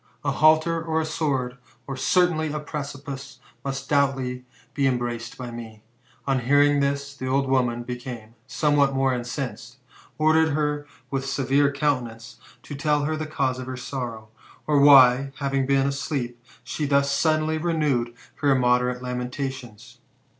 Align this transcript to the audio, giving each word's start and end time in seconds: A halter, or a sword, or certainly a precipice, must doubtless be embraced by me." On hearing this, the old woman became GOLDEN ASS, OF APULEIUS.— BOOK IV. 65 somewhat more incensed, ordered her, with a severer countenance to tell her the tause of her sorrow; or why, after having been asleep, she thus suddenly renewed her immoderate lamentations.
A 0.25 0.31
halter, 0.31 0.83
or 0.83 0.99
a 0.99 1.05
sword, 1.05 1.57
or 1.85 1.95
certainly 1.95 2.51
a 2.51 2.59
precipice, 2.59 3.37
must 3.63 3.87
doubtless 3.87 4.39
be 4.73 4.87
embraced 4.87 5.37
by 5.37 5.51
me." 5.51 5.83
On 6.25 6.39
hearing 6.39 6.79
this, 6.79 7.15
the 7.15 7.27
old 7.27 7.47
woman 7.47 7.83
became 7.83 8.15
GOLDEN 8.15 8.19
ASS, 8.19 8.19
OF 8.19 8.19
APULEIUS.— 8.19 8.19
BOOK 8.37 8.39
IV. 8.39 8.49
65 8.49 8.59
somewhat 8.59 8.95
more 8.95 9.13
incensed, 9.13 9.77
ordered 10.17 10.49
her, 10.55 10.87
with 11.11 11.23
a 11.25 11.27
severer 11.27 11.71
countenance 11.71 12.37
to 12.63 12.73
tell 12.73 13.03
her 13.03 13.15
the 13.15 13.27
tause 13.27 13.59
of 13.59 13.67
her 13.67 13.77
sorrow; 13.77 14.29
or 14.65 14.79
why, 14.79 15.13
after 15.13 15.33
having 15.45 15.65
been 15.67 15.85
asleep, 15.85 16.43
she 16.63 16.87
thus 16.87 17.11
suddenly 17.11 17.59
renewed 17.59 18.15
her 18.37 18.49
immoderate 18.53 19.03
lamentations. 19.03 19.99